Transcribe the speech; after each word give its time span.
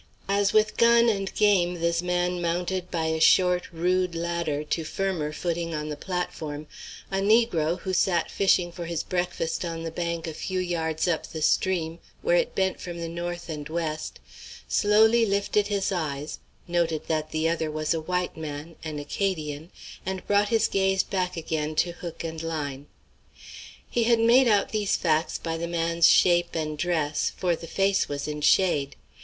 As 0.27 0.51
with 0.51 0.77
gun 0.77 1.09
and 1.09 1.31
game 1.35 1.75
this 1.75 2.01
man 2.01 2.41
mounted 2.41 2.89
by 2.89 3.05
a 3.05 3.19
short, 3.19 3.71
rude 3.71 4.15
ladder 4.15 4.63
to 4.63 4.83
firmer 4.83 5.31
footing 5.31 5.75
on 5.75 5.89
the 5.89 5.95
platform, 5.95 6.65
a 7.11 7.17
negro, 7.19 7.79
who 7.81 7.93
sat 7.93 8.31
fishing 8.31 8.71
for 8.71 8.85
his 8.85 9.03
breakfast 9.03 9.63
on 9.63 9.83
the 9.83 9.91
bank 9.91 10.25
a 10.25 10.33
few 10.33 10.57
yards 10.57 11.07
up 11.07 11.27
the 11.27 11.41
stream, 11.43 11.99
where 12.23 12.35
it 12.35 12.55
bent 12.55 12.81
from 12.81 12.99
the 12.99 13.07
north 13.07 13.47
and 13.47 13.69
west, 13.69 14.19
slowly 14.67 15.23
lifted 15.23 15.67
his 15.67 15.91
eyes, 15.91 16.39
noted 16.67 17.05
that 17.05 17.29
the 17.29 17.47
other 17.47 17.69
was 17.69 17.93
a 17.93 18.01
white 18.01 18.35
man, 18.35 18.75
an 18.83 18.97
Acadian, 18.97 19.69
and 20.03 20.25
brought 20.25 20.49
his 20.49 20.67
gaze 20.67 21.03
back 21.03 21.37
again 21.37 21.75
to 21.75 21.91
hook 21.91 22.23
and 22.23 22.41
line. 22.41 22.87
He 23.87 24.05
had 24.05 24.19
made 24.19 24.47
out 24.47 24.69
these 24.69 24.95
facts 24.95 25.37
by 25.37 25.57
the 25.57 25.67
man's 25.67 26.09
shape 26.09 26.55
and 26.55 26.75
dress, 26.75 27.31
for 27.37 27.55
the 27.55 27.67
face 27.67 28.09
was 28.09 28.27
in 28.27 28.41
shade. 28.41 28.95